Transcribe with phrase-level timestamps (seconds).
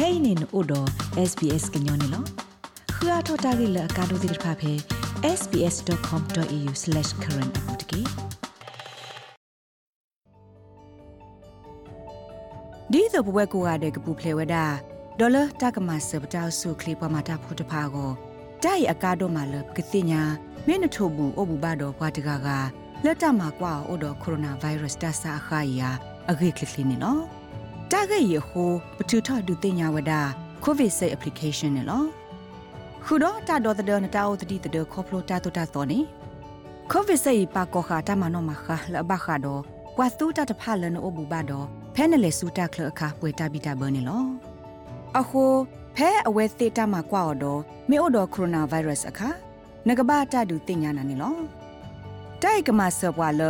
[0.00, 0.80] kainin odo
[1.30, 2.20] sbs gnyone lo
[2.96, 4.72] khua thota gi la ka do dir pha phe
[5.38, 8.00] sbs.com.au/current account ki
[12.92, 14.56] ဒီတော့ဘဝကိုရတဲ့ကပူဖလေဝဒ
[15.18, 18.10] ဒေါ်လာတကမစပတောက်ဆုခလီပမာတာဖို့တဖာကို
[18.64, 20.22] တိုက်အကားတော့မှလကတိညာ
[20.66, 22.48] မင်းထို့ဘူးအဘူဘာတော့ဘွားတကားက
[23.04, 25.90] လက်တမှာကွာအိုတော့ကိုရိုနာဗိုင်းရပ်စ်တဆာခါယာ
[26.30, 27.39] အဂိကလီနေနော်
[27.92, 30.12] တကရဲ့ဟိုပထူထဒုတိညာဝဒ
[30.64, 32.06] ကိုဗစ်ဆေး application နော်
[33.04, 36.00] ခုတော့တာတော်တဲ့နတာအိုတတိတဲ့ခေါပလိုတာတူတာတော်နေ
[36.90, 39.60] ကိုဗစ်ဆေးပါကောခာတမနောမခါလဘခါတော့
[39.96, 44.24] ကွာတူတာတဖလနအိုဘူဘာတော့ဖဲနလေစူတာခလအခါပွေတာဘီတာဘနေလော
[45.18, 45.44] အခု
[45.96, 49.28] ဖဲအဝဲသေးတာမှာကွာတော့မေအိုတော့ကိုရိုနာဗိုင်းရပ်စ်အခါ
[49.88, 51.36] ငကဘာတာဒူတင်ညာနာနေလော
[52.42, 53.42] တိုက်ကမဆဘွာလ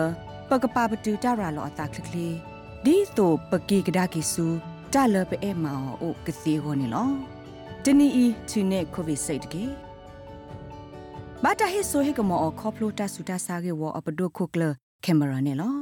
[0.48, 2.49] ပကပပတူတာရာလောအတာခလကလေး
[2.86, 4.46] ဒီတိုပကီကဒါကီဆူ
[4.92, 7.10] တာလပအဲမောအိုကစီဟိုနေလော
[7.84, 9.64] တနီအီသူနေကိုဗစ်စိတ်ကေ
[11.42, 14.62] ဘာတာဟိဆိုဟိကမောခေါပလိုတာဆူတာဆာကေဝအပဒိုခုကလ
[15.04, 15.74] ကင်မရာနေလော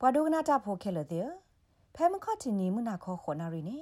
[0.00, 1.28] ပဝဒုကနာတာဖိုခဲလတဲ့
[1.94, 3.78] ဖဲမခတ်တီနီမနာခေါ်ခေါ်နာရီနေ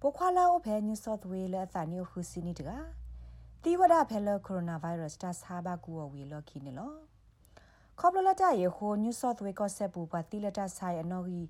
[0.00, 2.70] ပိုခွာလာအိုဖဲညူဆော့သဝေးလဲအသနီယိုခူစီနီတက
[3.62, 6.92] တီဝဒဖဲလကိုရိုနာဗိုင်းရပ်စ်တာဆာဘာကူဝေလော်ခီနေလော
[8.00, 11.40] ခေါပလလတာယေခိုညူဆော့သဝေးကောဆက်ပူပါတီလတာဆိုင်အနော်ဂီ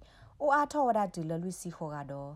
[0.41, 2.31] အိုအားထောဝဒတူလလူစီခိုကတော့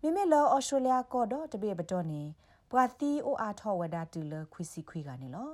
[0.00, 2.22] မိမိလောဩစတြေးလျကောတော့တပိပတော်နေ
[2.70, 5.50] ပွာတီအိုအားထောဝဒတူလခွီစီခွီကနေလော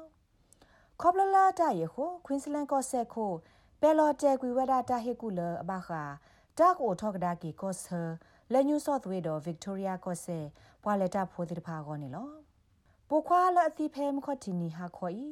[1.00, 3.32] ခေါပလလတာယေခိုကွင်းစလန်ကောဆက်ခို
[3.80, 6.02] ဘယ်လော်တဲကွီဝဒတာဟေကူလအဘခာ
[6.58, 8.00] တာကိုထောက်ကဒါကီကောဆာ
[8.52, 10.38] လက်ညူဆော့သဝေတော့ဗစ်တိုးရီယာကောဆေ
[10.82, 12.28] ပွာလက်တာဖိုးတိတဖာကောနေလော
[13.08, 15.26] ပိုခွာလအတိဖဲမခတ်တီနီဟာခေါ်ဤ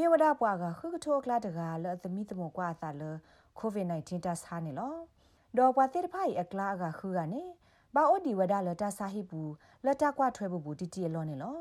[0.00, 3.02] မြေဝဒပွားကခုကထိုကလာတကလအသမီတမကွာသာလ
[3.58, 4.94] ကိုဗစ် -19 တဆာနေလော
[5.56, 7.42] ဒေါ်ပွားတိတဖာဤအကလာကခုကနေ
[7.94, 9.52] ဘာအိုဒီဝဒလတာဆာဟိဘူး
[9.86, 11.60] လတာကွာထွဲဘူးတီတီလောနေလော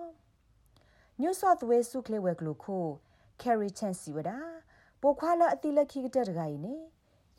[1.22, 2.86] ညူဆော့သဝေစုကလေဝဲကလိုခို
[3.42, 4.32] ကယ်ရီချန်စီဝဒ
[5.02, 6.76] ပိုခွာလအတိလက်ခိကတဲ့တကကြီးနေ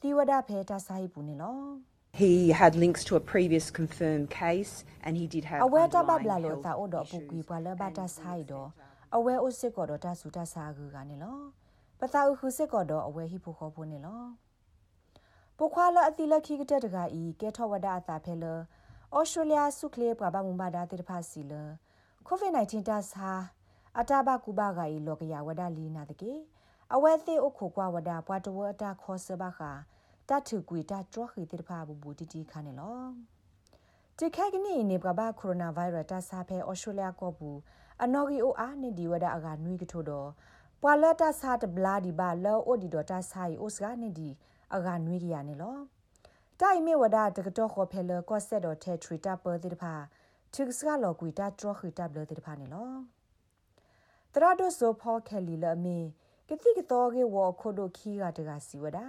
[0.00, 1.58] တီဝဒဖဲတာဆာဟိဘူးနေလော
[2.22, 4.74] He had links to a previous confirmed case
[5.04, 6.00] and he did have Awe ta
[9.12, 9.98] babla lo ta odo pukui pa la bata sai do awe o sit ko do
[9.98, 11.52] ta su ta sa gu ga ne lo
[11.98, 14.36] pa ta u khu sit ko do awe hi phu kho phu ne lo
[15.56, 18.66] po khwa la ati la khi kete daga i ke tho wada ata phe lo
[19.12, 21.62] Australia su kle pa ba mu ba da te pha si lo
[22.24, 23.30] COVID 19 ta sa
[24.00, 26.32] ata ba ku ba ga i lo ka ya wada li na de ke
[26.94, 29.84] awe the o khu kwa wada pwa to wa ta kho se ba kha
[30.30, 32.98] တတ်ထူကွေတတ်တော့ခိတိဖာဘူဘူတီတီခါနေလော
[34.22, 37.58] တိခိုက်ကနီနေပကဘာကိုရိုနာဗိုင်းရပ်စ်တဆာဖဲဩစတြေးလျကောဘူး
[38.02, 40.28] အနော်ဂီအိုအားနေဒီဝဒအကနွေကထိုတော့
[40.82, 44.28] ပွာလတဆာတဘလာဒီဘာလောအိုဒီတော့တဆာယိုစကနေဒီ
[44.74, 45.76] အကနွေကရနေလော
[46.60, 49.94] တိုင်မေဝဒတကတော့ခေါ်ဖဲလကောဆက်တော့ထဲထရီတာပေါ်တိဖာ
[50.54, 52.90] သူစကလောကွေတတ်တော့ခိတဘလတိဖာနေလော
[54.34, 55.98] တရဒိုဆိုဖောခဲလီလအမေ
[56.48, 59.06] ကတိကတော့ကေဝခိုဒိုခီကတကစီဝဒါ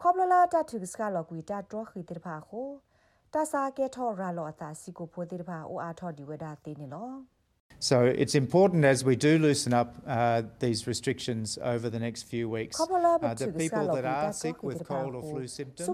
[0.00, 2.68] ခေါပလလာတထုစကလောကွီတာတော့ခိတိဖာခို
[3.35, 7.09] တာစာကဲထောရာလောအတာစီကိုဖိုတိဖာအိုအားထောဒီဝဒါသေးနေလော
[7.89, 12.45] So it's important as we do loosen up uh, these restrictions over the next few
[12.55, 12.85] weeks uh,
[13.39, 15.87] that people that are sick with cold or flu symptoms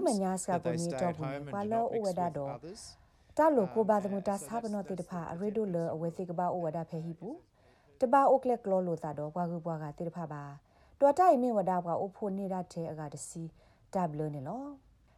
[0.50, 2.80] that they stay at home and do not mix with others.
[3.38, 7.36] တာလိုကိုဘာသမတာစာဘနောတိတဖာအရေဒိုလအဝဲစိကဘာအိုဝဒါဖဲဟီဘူး
[8.00, 10.42] တဘာအိုကလက်ကလောလိုတာတော့ဘွားကူဘွားကတိတဖာပါ
[11.00, 13.42] တော်တိုင်မေဝဒါဘွားအိုဖိုနေတာတဲ့အကတစီ
[13.94, 14.64] တဘလနေလော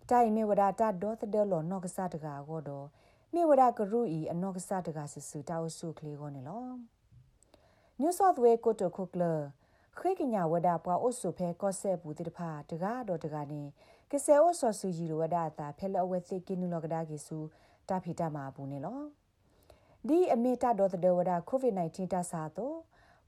[0.09, 2.87] တိုင်မေဝဒတာဒေါသဒလောနော့ကစားတကာကိုတော့
[3.33, 6.65] မေဝဒကရူဤအနော့ကစားတကာဆဆူတောက်ဆုကလေးကိုနေလော
[7.99, 9.23] New South Wales ကိုတိုခုကလ
[9.99, 13.63] ခေကညာဝဒပွားအုပ်စုဖဲကော့ဆက်ဘူးတိတဖာတကားတော့တကားနေ
[14.11, 17.37] ကဆဲအိုဆော်ဆူဂျီလိုဝဒတာဖဲလအဝဲသိကင်းနုလောကဒါကီဆူ
[17.89, 18.99] တာဖီတာမှာဘူးနေလော
[20.07, 22.77] ဒီအမေတာတော့တဲ့ဝဒ COVID-19 တဆာတော့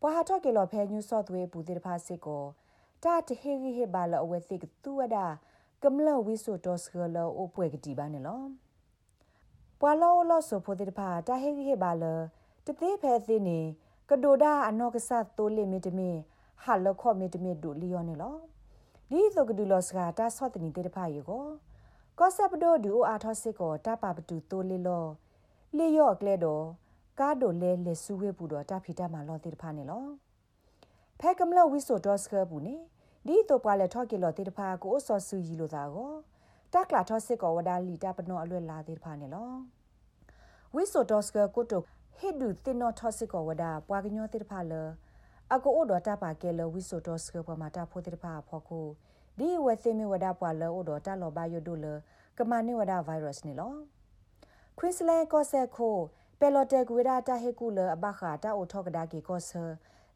[0.02, 2.44] ပွာဟာတော့ကေလောဖဲ New South Wales ဘူးတိတဖာစစ်ကို
[3.04, 5.26] တာတဟေဟေဘာလအဝဲသိကသူဝဒါ
[5.84, 8.42] ကမလဝိဆိုတော့စကလောအပွဲကတိပါနေလော
[9.80, 12.04] ပွာလောလောဆိုဖိုတိတဖာတာဟေဟေဘာလ
[12.66, 13.60] တသေးဖဲသိနေ
[14.10, 16.10] ကဒိုဒါအနောကဆတ်တိုလီမီတမီ
[16.63, 18.36] ဟာလခောမီတမီဒူလီယောနေလော
[19.10, 21.44] ဒီဆိုကဒူလောစကတာဆော့တနီတေတဖာယေကို
[22.19, 25.06] ကောဆပ်ဒိုဒူအာထောစစ်ကိုတပပတူတိုလီလော
[25.78, 26.63] လီယော့ကလဲတော့
[27.19, 30.06] ကားဒိုလဲလေဆူဝေပူတော့တဖီတမလောတေတဖာနေလော
[31.19, 32.75] ဖဲကမလဝိဆိုတော့စကဘူးနေ
[33.27, 36.12] ဒီတော့ပွာလက်ထော့ကီလောတေတဖာကိုဆော့ဆူကြီးလို့သာကို
[36.74, 39.51] တက်လာထော့စစ်ကောဝဒါလီတာပနောအလွဲလာတေတဖာနေလော
[40.75, 41.79] ဝိဆိုတော့စကကိုတု
[42.18, 44.74] ဟစ်ဒူတင်နောထော့စစ်ကောဝဒါပွာကညောတေတဖာလ
[45.53, 48.88] အကိုအိုဒတာပါကဲလဝိဆိုတော့စကပမာတာဖိုတေတဖာဖော်ကို
[49.38, 51.85] ဒီဝဲသိမီဝဒါပွာလောအိုဒတာလောဘယိုဒိုလ
[52.38, 53.74] ကမနိဝဒါဗိုင်းရပ်စ်နေလော
[54.77, 55.97] ခွင်းစလန်ကောဆက်ခို
[56.39, 59.63] ပယ်လော်တဲကွေရာတာဟေကူလအဘခါတာအိုထောက်ကဒါကေကောဆာ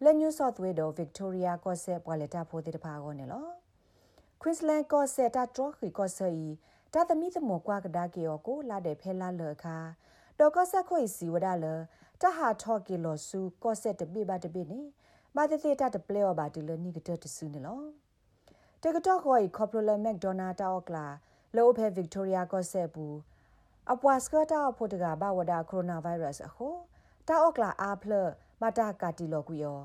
[0.05, 3.45] လက်ညူဆော့သဝေဒိုဗစ်တိုးရီယာကောဆာပွာလက်တာဖိုတေတဖာကောနေလော
[4.41, 6.47] ကွင်းစလန်ကောဆာတာထရခီကောဆာဤ
[6.93, 9.77] တာသမီသမောကွာကဒါကေယောကိုလာတဲ့ဖဲလာလခါ
[10.39, 11.65] ဒေါ်ကောဆာခွေစီဝဒါလ
[12.21, 14.81] တဟာထော့ကေလောဆူကောဆာတပိပါတပိနေ
[15.35, 17.81] မာတေတေတာတပလေော်ပါတူလနိကတတဆူနေလော
[18.81, 21.05] တကတော့ခွေကော်ပလိုလမက်ဒေါနာတာအော့ကလာ
[21.55, 23.15] လောဖဲဗစ်တိုးရီယာကောဆာဘူး
[23.91, 26.67] အပွားစကတာဖို့တကဘာဝဒါကိုရိုနာဗိုင်းရပ်စ်အခု
[27.27, 28.13] တာအော့ကလာအားဖလ
[28.61, 29.79] မတာကာတီလောကူယော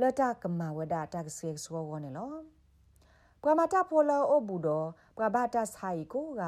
[0.00, 2.32] လတာကမဝဒတာကဆေဆောဝနေလော
[3.40, 4.68] ပရမတာဖိုလောအဘူဒ
[5.16, 6.42] ပရဘာတာဆိုင်ကိုက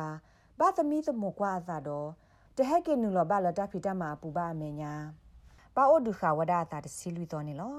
[0.58, 2.08] ဘာသမီသမကွာသာတော့
[2.56, 4.92] တဟက်ကေနူလောဘလတာဖီတမှာပူပါအမေညာ
[5.74, 7.76] ပါအိုဒူခါဝဒတာတစီလူတော်နေလော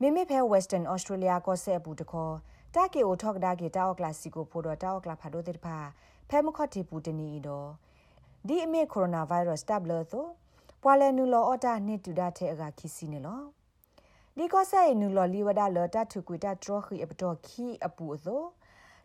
[0.00, 2.34] မိမိဖဲ Western Australia ကိုဆက်ဘူးတခေါ်
[2.74, 5.76] တာကေအိုထောက်ဒါကေတာအော့ကလာစီကိုဖိုတော့တာအော့ကလာဖာဒိုတေဖာ
[6.28, 7.68] ဖဲမခော့တီပူတနီတော့
[8.46, 10.26] ဒီအမေကိုရိုနာဗိုင်းရပ်စ်တပ်လသော
[10.86, 13.42] ပွာလဲနူလောအတာနှစ်တူတာထဲအကခီစီနေလော
[14.36, 18.42] ဒီကောဆာနူလောလီဝဒါလတာထုကွေတာဒရခီအပတော်ခီအပူသော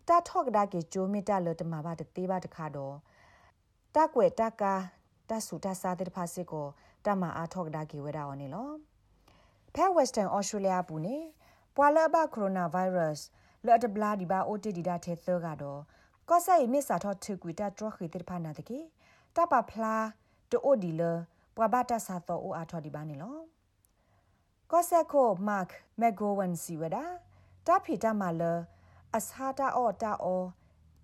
[0.08, 2.94] တာထော့ကဒါကေဂျိုမီတာလတမဘာတသေးပါတခါတော့
[3.94, 4.74] တာကွယ်တာကာ
[5.28, 6.66] တဆူတဆာတဲ့ဖာစစ်ကို
[7.06, 8.70] တမအားထော့ကဒါကေဝဒါအော်နေလော
[9.74, 11.16] ဖဲဝက်စတန်အော်စတြေးလျပူနေ
[11.76, 13.24] ပွာလဘကိုရိုနာဗိုင်းရပ်စ်
[13.66, 15.80] လော်တဘလာဒီဘာအိုတီဒီဒါထဲသောကတော့
[16.28, 18.78] ကောဆာယမစ်စာထော့ထုကွေတာဒရခီတဲ့ဖာနာတကေ
[19.36, 20.06] တပဖလား
[20.50, 21.02] တိုဒီလ
[21.59, 23.37] ပွာဘတာစာတော့အိုအားထော်ဒီပါနေလော
[24.71, 25.65] ကောဆက်ခိုမတ်
[25.99, 27.03] မက်ဂိုဝန်စီဝဒါ
[27.67, 28.43] တာဖီတာမာလ
[29.17, 30.43] အစာတာအော်တာအော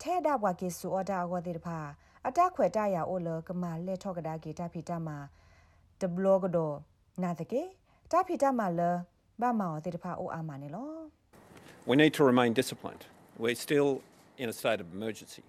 [0.01, 1.79] ထဲဒါဘွာကေဆူအော်တာအော်တဲ့ဖာ
[2.27, 5.17] အတခွေတာယာအိုလကမာလက်ထောက်ကဒါကေတာဖီတာမာ
[6.01, 6.71] ဒဘလော့ဂဒို
[7.23, 7.61] နာတကေ
[8.11, 8.81] တာဖီတာမာလ
[9.41, 10.91] ဘာမောတဲ့ဖာအိုအာမနေလော
[11.89, 13.03] We need to remain disciplined.
[13.43, 13.89] We're still
[14.41, 15.43] in a state of emergency.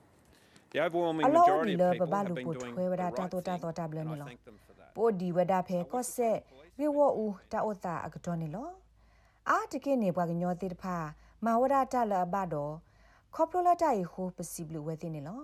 [0.72, 2.94] The overwhelming အလော majority လ of ဘ people ဘာ have လူ been ပို doing ထွေဝ
[2.94, 4.65] the ဒ right တာတိုတာ thing, တော့တာဘလ and နေ I လော thank them for that.
[4.97, 6.37] ပိုဒီဝဒဖဲကော့ဆက်
[6.79, 8.69] ဝေဝအူတာအိုတာအကတော်နေလော
[9.49, 10.95] အာတကိနေဘွားကညောတိတဖာ
[11.45, 12.73] မဝဒတာလဘတော့
[13.35, 15.41] ခေါပလိုလတာယဟိုပစီဘလူဝဲသိနေလော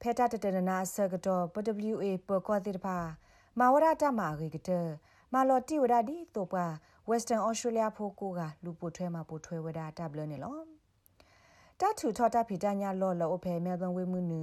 [0.00, 2.96] ဖဲတာတတနနာဆကတော့ PWA ပကောတိတဖာ
[3.58, 4.70] မဝဒတာမာဂေကတ
[5.32, 6.72] မလော်တီဝဒဒီတော့ပွား
[7.10, 10.56] Western Australia ဖိုကိုကလူပိုထွဲမှာပိုထွဲဝဒတာဘလနေလော
[11.80, 14.42] တထူထောတာဖီတညာလော်လော်အဖဲမဲဘန်ဝေမှုနူ